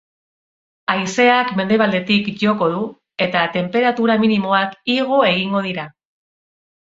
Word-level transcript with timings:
Haizeak 0.93 1.51
mendebaldetik 1.59 2.31
joko 2.43 2.69
du, 2.71 2.79
eta 3.27 3.43
tenperatura 3.59 4.17
minimoak 4.25 4.75
igo 4.95 5.21
egingo 5.35 5.63
dira. 5.69 5.87